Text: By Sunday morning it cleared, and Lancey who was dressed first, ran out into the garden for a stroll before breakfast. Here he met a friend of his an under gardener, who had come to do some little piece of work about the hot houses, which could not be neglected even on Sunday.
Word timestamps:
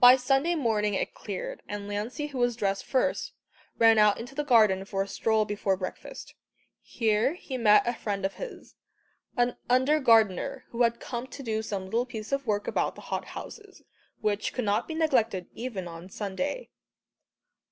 By 0.00 0.16
Sunday 0.16 0.56
morning 0.56 0.94
it 0.94 1.14
cleared, 1.14 1.62
and 1.68 1.86
Lancey 1.86 2.26
who 2.26 2.38
was 2.38 2.56
dressed 2.56 2.84
first, 2.84 3.34
ran 3.78 3.98
out 3.98 4.18
into 4.18 4.34
the 4.34 4.42
garden 4.42 4.84
for 4.84 5.00
a 5.04 5.06
stroll 5.06 5.44
before 5.44 5.76
breakfast. 5.76 6.34
Here 6.82 7.34
he 7.34 7.56
met 7.56 7.86
a 7.86 7.94
friend 7.94 8.26
of 8.26 8.34
his 8.34 8.74
an 9.36 9.56
under 9.68 10.00
gardener, 10.00 10.64
who 10.70 10.82
had 10.82 10.98
come 10.98 11.28
to 11.28 11.42
do 11.44 11.62
some 11.62 11.84
little 11.84 12.04
piece 12.04 12.32
of 12.32 12.48
work 12.48 12.66
about 12.66 12.96
the 12.96 13.00
hot 13.14 13.26
houses, 13.26 13.82
which 14.20 14.52
could 14.52 14.64
not 14.64 14.88
be 14.88 14.94
neglected 14.96 15.46
even 15.54 15.86
on 15.86 16.10
Sunday. 16.10 16.70